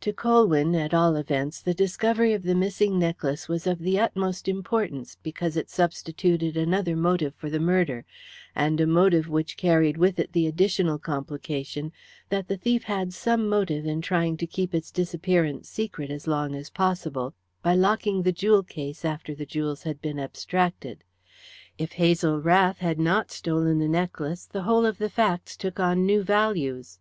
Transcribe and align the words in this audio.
To 0.00 0.12
Colwyn, 0.12 0.74
at 0.74 0.92
all 0.92 1.14
events, 1.14 1.60
the 1.62 1.72
discovery 1.72 2.32
of 2.32 2.42
the 2.42 2.52
missing 2.56 2.98
necklace 2.98 3.46
was 3.46 3.64
of 3.64 3.78
the 3.78 3.96
utmost 3.96 4.48
importance 4.48 5.18
because 5.22 5.56
it 5.56 5.70
substituted 5.70 6.56
another 6.56 6.96
motive 6.96 7.32
for 7.36 7.48
the 7.48 7.60
murder, 7.60 8.04
and 8.56 8.80
a 8.80 8.88
motive 8.88 9.28
which 9.28 9.56
carried 9.56 9.96
with 9.96 10.18
it 10.18 10.32
the 10.32 10.48
additional 10.48 10.98
complication 10.98 11.92
that 12.28 12.48
the 12.48 12.56
thief 12.56 12.82
had 12.82 13.14
some 13.14 13.48
motive 13.48 13.86
in 13.86 14.00
trying 14.02 14.36
to 14.38 14.48
keep 14.48 14.74
its 14.74 14.90
disappearance 14.90 15.68
secret 15.68 16.10
as 16.10 16.26
long 16.26 16.56
as 16.56 16.68
possible 16.68 17.32
by 17.62 17.72
locking 17.76 18.24
the 18.24 18.32
jewel 18.32 18.64
case 18.64 19.04
after 19.04 19.32
the 19.32 19.46
jewels 19.46 19.84
had 19.84 20.02
been 20.02 20.18
abstracted. 20.18 21.04
If 21.78 21.92
Hazel 21.92 22.40
Rath 22.40 22.78
had 22.78 22.98
not 22.98 23.30
stolen 23.30 23.78
the 23.78 23.86
necklace, 23.86 24.44
the 24.44 24.62
whole 24.64 24.84
of 24.84 24.98
the 24.98 25.08
facts 25.08 25.56
took 25.56 25.78
on 25.78 26.04
new 26.04 26.24
values. 26.24 26.98